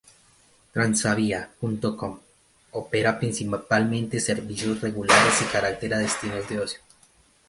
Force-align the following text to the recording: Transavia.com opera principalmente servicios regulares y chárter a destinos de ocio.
Transavia.com 0.73 2.17
opera 2.71 3.19
principalmente 3.19 4.19
servicios 4.19 4.81
regulares 4.81 5.43
y 5.47 5.51
chárter 5.51 5.93
a 5.93 5.99
destinos 5.99 6.49
de 6.49 6.59
ocio. 6.59 6.79